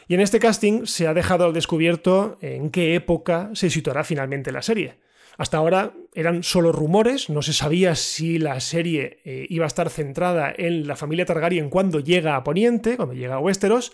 Y 0.08 0.14
en 0.14 0.22
este 0.22 0.40
casting 0.40 0.86
se 0.86 1.06
ha 1.06 1.14
dejado 1.14 1.44
al 1.44 1.54
descubierto 1.54 2.38
en 2.40 2.72
qué 2.72 2.96
época 2.96 3.50
se 3.56 3.70
situará 3.70 4.06
finalmente 4.06 4.54
la 4.54 4.62
serie. 4.62 5.02
Hasta 5.42 5.58
ahora 5.58 5.94
eran 6.14 6.44
solo 6.44 6.72
rumores, 6.72 7.32
no 7.32 7.42
se 7.42 7.54
sabía 7.54 7.96
si 7.96 8.38
la 8.38 8.60
serie 8.60 9.22
eh, 9.26 9.48
iba 9.50 9.66
a 9.66 9.68
estar 9.68 9.90
centrada 9.90 10.54
en 10.56 10.86
la 10.86 10.96
familia 10.96 11.26
Targaryen 11.26 11.72
cuando 11.72 12.00
llega 12.00 12.36
a 12.36 12.44
Poniente, 12.44 12.96
cuando 12.96 13.16
llega 13.16 13.34
a 13.34 13.40
Westeros, 13.40 13.92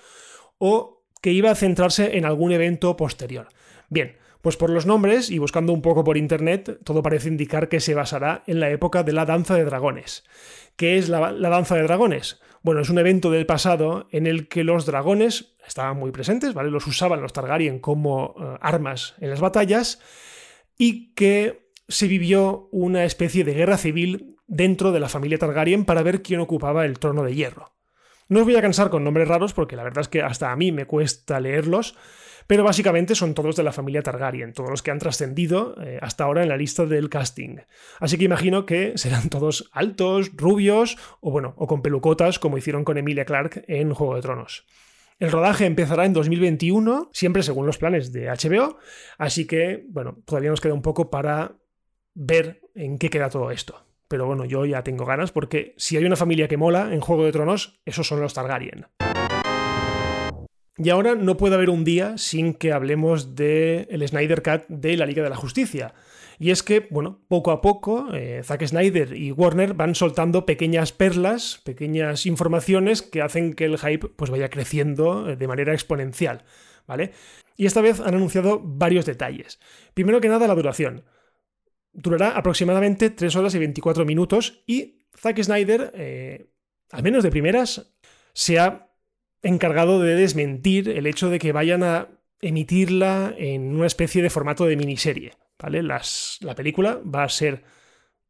o 0.57 1.05
que 1.21 1.31
iba 1.31 1.49
a 1.49 1.55
centrarse 1.55 2.17
en 2.17 2.25
algún 2.25 2.51
evento 2.51 2.97
posterior. 2.97 3.47
Bien, 3.87 4.17
pues 4.41 4.57
por 4.57 4.69
los 4.69 4.85
nombres 4.85 5.29
y 5.29 5.37
buscando 5.37 5.71
un 5.71 5.81
poco 5.81 6.03
por 6.03 6.17
internet, 6.17 6.81
todo 6.83 7.01
parece 7.01 7.29
indicar 7.29 7.69
que 7.69 7.79
se 7.79 7.93
basará 7.93 8.43
en 8.45 8.59
la 8.59 8.69
época 8.69 9.03
de 9.03 9.13
la 9.13 9.23
danza 9.23 9.55
de 9.55 9.63
dragones. 9.63 10.25
¿Qué 10.75 10.97
es 10.97 11.07
la, 11.07 11.31
danza 11.31 11.75
de 11.75 11.83
dragones? 11.83 12.41
Bueno, 12.61 12.81
es 12.81 12.89
un 12.89 12.99
evento 12.99 13.31
del 13.31 13.45
pasado 13.45 14.09
en 14.11 14.27
el 14.27 14.49
que 14.49 14.65
los 14.65 14.85
dragones 14.85 15.55
estaban 15.65 15.95
muy 15.95 16.11
presentes, 16.11 16.53
¿vale? 16.53 16.71
Los 16.71 16.87
usaban 16.87 17.21
los 17.21 17.31
Targaryen 17.31 17.79
como 17.79 18.35
eh, 18.37 18.57
armas 18.59 19.15
en 19.21 19.29
las 19.29 19.39
batallas 19.39 20.01
y 20.77 21.13
que 21.13 21.71
se 21.87 22.07
vivió 22.07 22.69
una 22.71 23.05
especie 23.05 23.43
de 23.43 23.53
guerra 23.53 23.77
civil 23.77 24.37
dentro 24.47 24.91
de 24.91 24.99
la 24.99 25.09
familia 25.09 25.37
Targaryen 25.37 25.85
para 25.85 26.03
ver 26.03 26.21
quién 26.21 26.39
ocupaba 26.39 26.85
el 26.85 26.99
trono 26.99 27.23
de 27.23 27.35
hierro. 27.35 27.73
No 28.29 28.39
os 28.39 28.45
voy 28.45 28.55
a 28.55 28.61
cansar 28.61 28.89
con 28.89 29.03
nombres 29.03 29.27
raros 29.27 29.53
porque 29.53 29.75
la 29.75 29.83
verdad 29.83 30.01
es 30.01 30.07
que 30.09 30.21
hasta 30.21 30.51
a 30.51 30.55
mí 30.55 30.71
me 30.71 30.85
cuesta 30.85 31.39
leerlos, 31.39 31.95
pero 32.45 32.63
básicamente 32.63 33.15
son 33.15 33.33
todos 33.33 33.55
de 33.55 33.63
la 33.63 33.71
familia 33.71 34.01
Targaryen, 34.01 34.53
todos 34.53 34.69
los 34.69 34.81
que 34.81 34.91
han 34.91 34.99
trascendido 34.99 35.75
eh, 35.81 35.99
hasta 36.01 36.25
ahora 36.25 36.43
en 36.43 36.49
la 36.49 36.57
lista 36.57 36.85
del 36.85 37.09
casting. 37.09 37.57
Así 37.99 38.17
que 38.17 38.25
imagino 38.25 38.65
que 38.65 38.97
serán 38.97 39.29
todos 39.29 39.69
altos, 39.71 40.31
rubios 40.33 40.97
o 41.21 41.31
bueno, 41.31 41.53
o 41.57 41.67
con 41.67 41.81
pelucotas 41.81 42.39
como 42.39 42.57
hicieron 42.57 42.83
con 42.83 42.97
Emilia 42.97 43.25
Clarke 43.25 43.63
en 43.67 43.93
Juego 43.93 44.15
de 44.15 44.21
Tronos. 44.21 44.65
El 45.19 45.31
rodaje 45.31 45.65
empezará 45.65 46.05
en 46.05 46.13
2021, 46.13 47.09
siempre 47.11 47.41
según 47.41 47.65
los 47.65 47.79
planes 47.79 48.13
de 48.13 48.27
HBO, 48.27 48.77
así 49.17 49.47
que, 49.47 49.83
bueno, 49.89 50.19
todavía 50.25 50.51
nos 50.51 50.61
queda 50.61 50.75
un 50.75 50.83
poco 50.83 51.09
para 51.09 51.55
ver 52.13 52.61
en 52.75 52.99
qué 52.99 53.09
queda 53.09 53.29
todo 53.29 53.49
esto. 53.49 53.83
Pero 54.07 54.27
bueno, 54.27 54.45
yo 54.45 54.63
ya 54.65 54.83
tengo 54.83 55.05
ganas 55.05 55.31
porque 55.31 55.73
si 55.77 55.97
hay 55.97 56.05
una 56.05 56.15
familia 56.15 56.47
que 56.47 56.57
mola 56.57 56.93
en 56.93 57.01
Juego 57.01 57.25
de 57.25 57.31
Tronos, 57.31 57.79
esos 57.83 58.07
son 58.07 58.21
los 58.21 58.35
Targaryen. 58.35 58.85
Y 60.77 60.89
ahora 60.91 61.15
no 61.15 61.35
puede 61.35 61.55
haber 61.55 61.71
un 61.71 61.83
día 61.83 62.19
sin 62.19 62.53
que 62.53 62.71
hablemos 62.71 63.35
del 63.35 63.87
el 63.89 64.07
Snyder 64.07 64.43
Cut 64.43 64.67
de 64.67 64.97
la 64.97 65.07
Liga 65.07 65.23
de 65.23 65.31
la 65.31 65.35
Justicia. 65.35 65.95
Y 66.39 66.51
es 66.51 66.61
que, 66.61 66.87
bueno, 66.91 67.21
poco 67.27 67.51
a 67.51 67.61
poco, 67.61 68.13
eh, 68.13 68.41
Zack 68.43 68.65
Snyder 68.67 69.15
y 69.15 69.31
Warner 69.31 69.73
van 69.73 69.95
soltando 69.95 70.45
pequeñas 70.45 70.91
perlas, 70.91 71.61
pequeñas 71.63 72.25
informaciones 72.25 73.01
que 73.01 73.21
hacen 73.21 73.53
que 73.53 73.65
el 73.65 73.77
hype 73.79 74.09
pues, 74.09 74.29
vaya 74.29 74.49
creciendo 74.49 75.29
eh, 75.29 75.35
de 75.35 75.47
manera 75.47 75.73
exponencial. 75.73 76.43
¿Vale? 76.85 77.11
Y 77.57 77.65
esta 77.65 77.81
vez 77.81 77.99
han 77.99 78.15
anunciado 78.15 78.61
varios 78.63 79.05
detalles. 79.05 79.59
Primero 79.93 80.21
que 80.21 80.29
nada, 80.29 80.47
la 80.47 80.55
duración. 80.55 81.03
Durará 81.91 82.37
aproximadamente 82.37 83.09
3 83.09 83.35
horas 83.35 83.55
y 83.55 83.59
24 83.59 84.05
minutos 84.05 84.63
y 84.67 85.07
Zack 85.17 85.41
Snyder, 85.41 85.91
eh, 85.95 86.51
al 86.91 87.03
menos 87.03 87.23
de 87.23 87.31
primeras, 87.31 87.97
se 88.33 88.59
ha 88.59 88.91
encargado 89.41 89.99
de 90.01 90.15
desmentir 90.15 90.89
el 90.89 91.07
hecho 91.07 91.29
de 91.29 91.39
que 91.39 91.51
vayan 91.51 91.83
a 91.83 92.09
emitirla 92.41 93.33
en 93.37 93.75
una 93.75 93.87
especie 93.87 94.21
de 94.21 94.29
formato 94.29 94.65
de 94.65 94.77
miniserie. 94.77 95.33
¿Vale? 95.59 95.83
La 95.83 96.55
película 96.55 96.99
va 97.03 97.23
a 97.23 97.29
ser 97.29 97.63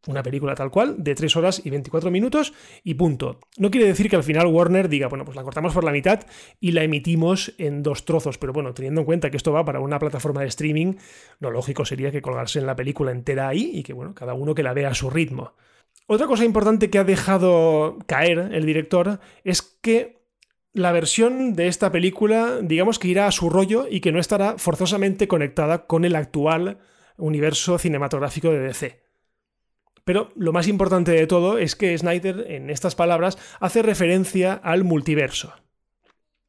una 0.06 0.24
película 0.24 0.56
tal 0.56 0.72
cual, 0.72 0.96
de 0.98 1.16
3 1.16 1.36
horas 1.36 1.62
y 1.66 1.70
24 1.70 2.10
minutos 2.12 2.54
y 2.84 2.94
punto. 2.94 3.40
No 3.58 3.70
quiere 3.70 3.88
decir 3.88 4.10
que 4.10 4.16
al 4.16 4.24
final 4.24 4.48
Warner 4.48 4.88
diga, 4.88 5.08
bueno, 5.08 5.26
pues 5.26 5.36
la 5.36 5.44
cortamos 5.44 5.74
por 5.74 5.84
la 5.84 5.92
mitad 5.92 6.22
y 6.62 6.72
la 6.72 6.84
emitimos 6.84 7.54
en 7.58 7.84
dos 7.84 8.06
trozos, 8.06 8.38
pero 8.38 8.54
bueno, 8.54 8.74
teniendo 8.74 9.02
en 9.02 9.06
cuenta 9.06 9.30
que 9.30 9.38
esto 9.38 9.52
va 9.52 9.66
para 9.66 9.82
una 9.82 10.00
plataforma 10.00 10.42
de 10.42 10.48
streaming, 10.48 10.94
lo 11.40 11.52
lógico 11.52 11.84
sería 11.84 12.12
que 12.12 12.22
colgarse 12.22 12.60
en 12.60 12.68
la 12.68 12.76
película 12.76 13.12
entera 13.12 13.50
ahí 13.50 13.72
y 13.74 13.84
que, 13.84 13.94
bueno, 13.94 14.14
cada 14.14 14.34
uno 14.34 14.56
que 14.56 14.64
la 14.64 14.74
vea 14.74 14.90
a 14.90 14.94
su 14.94 15.10
ritmo. 15.10 15.56
Otra 16.06 16.28
cosa 16.28 16.46
importante 16.46 16.90
que 16.90 17.00
ha 17.00 17.04
dejado 17.04 17.98
caer 18.06 18.52
el 18.54 18.66
director 18.66 19.20
es 19.44 19.62
que 19.62 20.22
la 20.72 20.94
versión 20.94 21.54
de 21.54 21.68
esta 21.68 21.92
película, 21.92 22.60
digamos 22.62 22.98
que 23.00 23.10
irá 23.10 23.28
a 23.28 23.32
su 23.32 23.50
rollo 23.50 23.88
y 23.90 24.00
que 24.00 24.14
no 24.14 24.20
estará 24.20 24.58
forzosamente 24.58 25.28
conectada 25.28 25.86
con 25.86 26.06
el 26.06 26.16
actual 26.16 26.78
universo 27.18 27.78
cinematográfico 27.78 28.52
de 28.52 28.60
DC. 28.60 29.08
Pero 30.08 30.30
lo 30.36 30.54
más 30.54 30.70
importante 30.70 31.12
de 31.12 31.28
todo 31.28 31.58
es 31.58 31.76
que 31.76 31.98
Snyder, 31.98 32.46
en 32.50 32.70
estas 32.70 32.96
palabras, 32.96 33.38
hace 33.60 33.82
referencia 33.82 34.54
al 34.54 34.86
multiverso. 34.86 35.54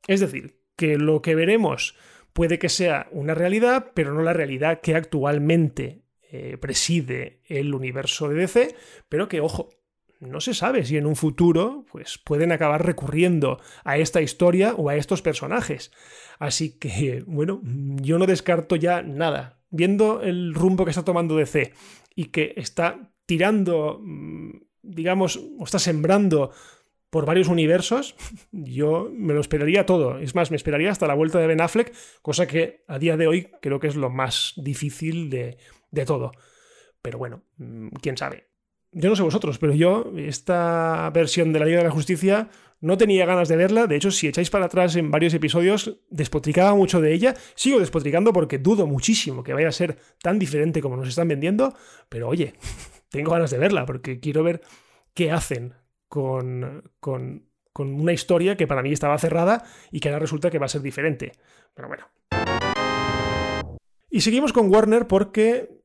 Es 0.06 0.20
decir, 0.20 0.60
que 0.76 0.96
lo 0.96 1.22
que 1.22 1.34
veremos 1.34 1.96
puede 2.32 2.60
que 2.60 2.68
sea 2.68 3.08
una 3.10 3.34
realidad, 3.34 3.90
pero 3.94 4.14
no 4.14 4.22
la 4.22 4.32
realidad 4.32 4.80
que 4.80 4.94
actualmente 4.94 6.04
eh, 6.30 6.56
preside 6.56 7.40
el 7.46 7.74
universo 7.74 8.28
de 8.28 8.36
DC, 8.36 8.76
pero 9.08 9.26
que, 9.26 9.40
ojo, 9.40 9.70
no 10.20 10.40
se 10.40 10.54
sabe 10.54 10.84
si 10.84 10.96
en 10.96 11.06
un 11.06 11.16
futuro 11.16 11.84
pues, 11.90 12.18
pueden 12.18 12.52
acabar 12.52 12.86
recurriendo 12.86 13.60
a 13.82 13.98
esta 13.98 14.20
historia 14.20 14.74
o 14.74 14.88
a 14.88 14.96
estos 14.96 15.20
personajes. 15.20 15.90
Así 16.38 16.78
que, 16.78 17.24
bueno, 17.26 17.60
yo 17.64 18.18
no 18.18 18.26
descarto 18.26 18.76
ya 18.76 19.02
nada 19.02 19.57
viendo 19.70 20.22
el 20.22 20.54
rumbo 20.54 20.84
que 20.84 20.90
está 20.90 21.04
tomando 21.04 21.36
DC 21.36 21.72
y 22.14 22.26
que 22.26 22.54
está 22.56 23.12
tirando, 23.26 24.00
mm, 24.02 24.50
digamos, 24.82 25.40
o 25.58 25.64
está 25.64 25.78
sembrando 25.78 26.50
por 27.10 27.24
varios 27.24 27.48
universos, 27.48 28.16
yo 28.52 29.10
me 29.12 29.34
lo 29.34 29.40
esperaría 29.40 29.86
todo. 29.86 30.18
Es 30.18 30.34
más, 30.34 30.50
me 30.50 30.56
esperaría 30.56 30.90
hasta 30.90 31.06
la 31.06 31.14
vuelta 31.14 31.38
de 31.38 31.46
Ben 31.46 31.60
Affleck, 31.60 31.92
cosa 32.22 32.46
que 32.46 32.84
a 32.86 32.98
día 32.98 33.16
de 33.16 33.26
hoy 33.26 33.50
creo 33.60 33.80
que 33.80 33.86
es 33.86 33.96
lo 33.96 34.10
más 34.10 34.54
difícil 34.56 35.30
de, 35.30 35.58
de 35.90 36.04
todo. 36.04 36.32
Pero 37.02 37.18
bueno, 37.18 37.42
mm, 37.56 37.88
quién 38.00 38.16
sabe. 38.16 38.47
Yo 38.92 39.10
no 39.10 39.16
sé 39.16 39.22
vosotros, 39.22 39.58
pero 39.58 39.74
yo, 39.74 40.12
esta 40.16 41.10
versión 41.12 41.52
de 41.52 41.58
la 41.58 41.66
Liga 41.66 41.78
de 41.78 41.84
la 41.84 41.90
Justicia, 41.90 42.48
no 42.80 42.96
tenía 42.96 43.26
ganas 43.26 43.48
de 43.48 43.56
verla. 43.56 43.86
De 43.86 43.96
hecho, 43.96 44.10
si 44.10 44.28
echáis 44.28 44.50
para 44.50 44.66
atrás 44.66 44.96
en 44.96 45.10
varios 45.10 45.34
episodios, 45.34 45.98
despotricaba 46.10 46.74
mucho 46.74 47.00
de 47.00 47.12
ella. 47.12 47.34
Sigo 47.54 47.80
despotricando 47.80 48.32
porque 48.32 48.58
dudo 48.58 48.86
muchísimo 48.86 49.42
que 49.42 49.52
vaya 49.52 49.68
a 49.68 49.72
ser 49.72 49.98
tan 50.22 50.38
diferente 50.38 50.80
como 50.80 50.96
nos 50.96 51.08
están 51.08 51.28
vendiendo. 51.28 51.74
Pero 52.08 52.28
oye, 52.28 52.54
tengo 53.10 53.32
ganas 53.32 53.50
de 53.50 53.58
verla 53.58 53.84
porque 53.84 54.20
quiero 54.20 54.42
ver 54.42 54.62
qué 55.12 55.32
hacen 55.32 55.74
con, 56.08 56.90
con, 57.00 57.48
con 57.72 57.92
una 58.00 58.12
historia 58.12 58.56
que 58.56 58.66
para 58.66 58.82
mí 58.82 58.92
estaba 58.92 59.18
cerrada 59.18 59.64
y 59.90 60.00
que 60.00 60.08
ahora 60.08 60.20
resulta 60.20 60.50
que 60.50 60.58
va 60.58 60.66
a 60.66 60.70
ser 60.70 60.82
diferente. 60.82 61.32
Pero 61.74 61.88
bueno. 61.88 62.06
Y 64.10 64.22
seguimos 64.22 64.52
con 64.52 64.72
Warner 64.72 65.06
porque 65.06 65.77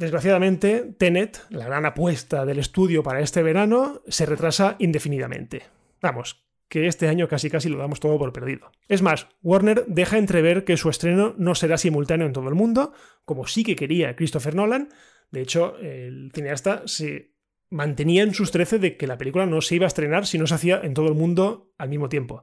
Desgraciadamente, 0.00 0.94
Tenet, 0.96 1.42
la 1.50 1.66
gran 1.66 1.84
apuesta 1.84 2.46
del 2.46 2.58
estudio 2.58 3.02
para 3.02 3.20
este 3.20 3.42
verano, 3.42 4.00
se 4.08 4.24
retrasa 4.24 4.76
indefinidamente. 4.78 5.64
Vamos, 6.00 6.42
que 6.70 6.86
este 6.86 7.06
año 7.06 7.28
casi 7.28 7.50
casi 7.50 7.68
lo 7.68 7.76
damos 7.76 8.00
todo 8.00 8.18
por 8.18 8.32
perdido. 8.32 8.72
Es 8.88 9.02
más, 9.02 9.28
Warner 9.42 9.84
deja 9.88 10.16
entrever 10.16 10.64
que 10.64 10.78
su 10.78 10.88
estreno 10.88 11.34
no 11.36 11.54
será 11.54 11.76
simultáneo 11.76 12.26
en 12.26 12.32
todo 12.32 12.48
el 12.48 12.54
mundo, 12.54 12.94
como 13.26 13.46
sí 13.46 13.62
que 13.62 13.76
quería 13.76 14.16
Christopher 14.16 14.54
Nolan. 14.54 14.88
De 15.32 15.42
hecho, 15.42 15.76
el 15.76 16.32
cineasta 16.34 16.80
se 16.86 17.34
mantenía 17.68 18.22
en 18.22 18.32
sus 18.32 18.52
trece 18.52 18.78
de 18.78 18.96
que 18.96 19.06
la 19.06 19.18
película 19.18 19.44
no 19.44 19.60
se 19.60 19.74
iba 19.74 19.84
a 19.84 19.88
estrenar 19.88 20.26
si 20.26 20.38
no 20.38 20.46
se 20.46 20.54
hacía 20.54 20.80
en 20.82 20.94
todo 20.94 21.08
el 21.08 21.14
mundo 21.14 21.74
al 21.76 21.90
mismo 21.90 22.08
tiempo. 22.08 22.42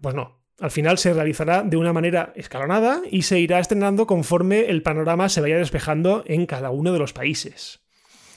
Pues 0.00 0.14
no, 0.14 0.44
al 0.60 0.70
final 0.70 0.98
se 0.98 1.14
realizará 1.14 1.62
de 1.62 1.76
una 1.76 1.92
manera 1.92 2.32
escalonada 2.34 3.02
y 3.10 3.22
se 3.22 3.38
irá 3.38 3.60
estrenando 3.60 4.06
conforme 4.06 4.66
el 4.70 4.82
panorama 4.82 5.28
se 5.28 5.40
vaya 5.40 5.56
despejando 5.56 6.24
en 6.26 6.46
cada 6.46 6.70
uno 6.70 6.92
de 6.92 6.98
los 6.98 7.12
países. 7.12 7.80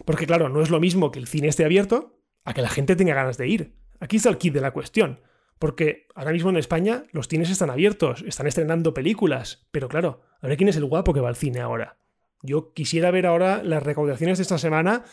Porque 0.05 0.27
claro, 0.27 0.49
no 0.49 0.61
es 0.61 0.69
lo 0.69 0.79
mismo 0.79 1.11
que 1.11 1.19
el 1.19 1.27
cine 1.27 1.47
esté 1.47 1.65
abierto 1.65 2.19
a 2.43 2.53
que 2.53 2.61
la 2.61 2.69
gente 2.69 2.95
tenga 2.95 3.15
ganas 3.15 3.37
de 3.37 3.47
ir. 3.47 3.75
Aquí 3.99 4.17
está 4.17 4.29
el 4.29 4.37
kit 4.37 4.53
de 4.53 4.61
la 4.61 4.71
cuestión. 4.71 5.19
Porque 5.59 6.07
ahora 6.15 6.31
mismo 6.31 6.49
en 6.49 6.57
España 6.57 7.03
los 7.11 7.27
cines 7.27 7.51
están 7.51 7.69
abiertos, 7.69 8.23
están 8.25 8.47
estrenando 8.47 8.95
películas, 8.95 9.67
pero 9.71 9.89
claro, 9.89 10.21
a 10.41 10.47
ver 10.47 10.57
quién 10.57 10.69
es 10.69 10.75
el 10.75 10.85
guapo 10.85 11.13
que 11.13 11.19
va 11.19 11.29
al 11.29 11.35
cine 11.35 11.59
ahora. 11.59 11.99
Yo 12.41 12.73
quisiera 12.73 13.11
ver 13.11 13.27
ahora 13.27 13.61
las 13.61 13.83
recaudaciones 13.83 14.39
de 14.39 14.41
esta 14.41 14.57
semana 14.57 15.03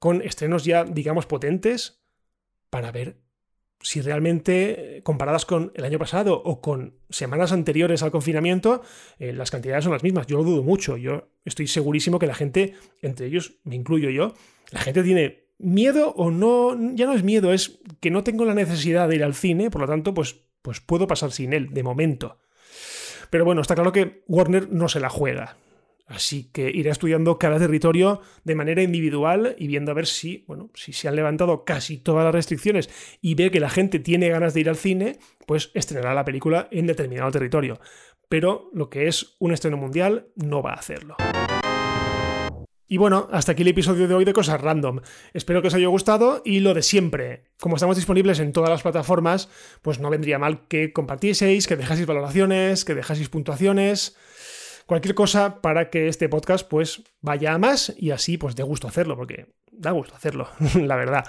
con 0.00 0.20
estrenos 0.20 0.64
ya, 0.64 0.82
digamos, 0.82 1.26
potentes 1.26 2.02
para 2.68 2.90
ver 2.90 3.21
si 3.82 4.00
realmente, 4.00 5.00
comparadas 5.02 5.44
con 5.44 5.72
el 5.74 5.84
año 5.84 5.98
pasado 5.98 6.40
o 6.44 6.60
con 6.60 6.94
semanas 7.10 7.52
anteriores 7.52 8.02
al 8.02 8.10
confinamiento, 8.10 8.82
eh, 9.18 9.32
las 9.32 9.50
cantidades 9.50 9.84
son 9.84 9.92
las 9.92 10.02
mismas. 10.02 10.26
Yo 10.26 10.38
lo 10.38 10.44
dudo 10.44 10.62
mucho. 10.62 10.96
Yo 10.96 11.28
estoy 11.44 11.66
segurísimo 11.66 12.18
que 12.18 12.26
la 12.26 12.34
gente, 12.34 12.74
entre 13.00 13.26
ellos 13.26 13.56
me 13.64 13.76
incluyo 13.76 14.10
yo, 14.10 14.34
la 14.70 14.80
gente 14.80 15.02
tiene 15.02 15.42
miedo 15.58 16.12
o 16.16 16.30
no, 16.30 16.76
ya 16.94 17.06
no 17.06 17.14
es 17.14 17.22
miedo, 17.22 17.52
es 17.52 17.80
que 18.00 18.10
no 18.10 18.24
tengo 18.24 18.44
la 18.44 18.54
necesidad 18.54 19.08
de 19.08 19.16
ir 19.16 19.24
al 19.24 19.34
cine, 19.34 19.70
por 19.70 19.82
lo 19.82 19.86
tanto, 19.86 20.14
pues, 20.14 20.40
pues 20.62 20.80
puedo 20.80 21.06
pasar 21.06 21.32
sin 21.32 21.52
él, 21.52 21.72
de 21.72 21.82
momento. 21.82 22.38
Pero 23.30 23.44
bueno, 23.44 23.62
está 23.62 23.74
claro 23.74 23.92
que 23.92 24.22
Warner 24.28 24.70
no 24.70 24.88
se 24.88 25.00
la 25.00 25.08
juega. 25.08 25.56
Así 26.12 26.50
que 26.52 26.70
iré 26.70 26.90
estudiando 26.90 27.38
cada 27.38 27.58
territorio 27.58 28.20
de 28.44 28.54
manera 28.54 28.82
individual 28.82 29.56
y 29.58 29.66
viendo 29.66 29.92
a 29.92 29.94
ver 29.94 30.06
si, 30.06 30.44
bueno, 30.46 30.70
si 30.74 30.92
se 30.92 31.08
han 31.08 31.16
levantado 31.16 31.64
casi 31.64 31.96
todas 31.96 32.22
las 32.24 32.34
restricciones 32.34 32.90
y 33.22 33.34
ve 33.34 33.50
que 33.50 33.60
la 33.60 33.70
gente 33.70 33.98
tiene 33.98 34.28
ganas 34.28 34.52
de 34.52 34.60
ir 34.60 34.68
al 34.68 34.76
cine, 34.76 35.18
pues 35.46 35.70
estrenará 35.72 36.12
la 36.12 36.26
película 36.26 36.68
en 36.70 36.86
determinado 36.86 37.30
territorio. 37.30 37.80
Pero 38.28 38.68
lo 38.74 38.90
que 38.90 39.08
es 39.08 39.36
un 39.38 39.52
estreno 39.52 39.78
mundial 39.78 40.28
no 40.36 40.62
va 40.62 40.72
a 40.72 40.76
hacerlo. 40.76 41.16
Y 42.86 42.98
bueno, 42.98 43.28
hasta 43.32 43.52
aquí 43.52 43.62
el 43.62 43.68
episodio 43.68 44.06
de 44.06 44.14
hoy 44.14 44.26
de 44.26 44.34
Cosas 44.34 44.60
Random. 44.60 45.00
Espero 45.32 45.62
que 45.62 45.68
os 45.68 45.74
haya 45.74 45.86
gustado 45.86 46.42
y 46.44 46.60
lo 46.60 46.74
de 46.74 46.82
siempre. 46.82 47.44
Como 47.58 47.76
estamos 47.76 47.96
disponibles 47.96 48.38
en 48.38 48.52
todas 48.52 48.68
las 48.68 48.82
plataformas, 48.82 49.48
pues 49.80 49.98
no 49.98 50.10
vendría 50.10 50.38
mal 50.38 50.68
que 50.68 50.92
compartieseis, 50.92 51.66
que 51.66 51.76
dejaseis 51.76 52.06
valoraciones, 52.06 52.84
que 52.84 52.94
dejaseis 52.94 53.30
puntuaciones 53.30 54.14
cualquier 54.86 55.14
cosa 55.14 55.60
para 55.60 55.90
que 55.90 56.08
este 56.08 56.28
podcast 56.28 56.68
pues 56.68 57.02
vaya 57.20 57.54
a 57.54 57.58
más 57.58 57.92
y 57.96 58.10
así 58.10 58.38
pues 58.38 58.56
dé 58.56 58.62
gusto 58.62 58.88
hacerlo, 58.88 59.16
porque 59.16 59.46
da 59.70 59.90
gusto 59.90 60.14
hacerlo, 60.14 60.48
la 60.74 60.96
verdad. 60.96 61.24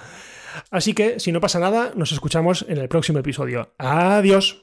Así 0.70 0.94
que 0.94 1.20
si 1.20 1.32
no 1.32 1.42
pasa 1.42 1.60
nada, 1.60 1.94
nos 1.96 2.12
escuchamos 2.12 2.66
en 2.68 2.78
el 2.78 2.88
próximo 2.88 3.20
episodio. 3.20 3.74
Adiós. 3.78 4.62